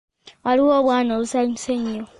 Waliwo 0.43 0.71
obwana 0.79 1.09
obusanyusa 1.17 1.69
ennyo. 1.77 2.03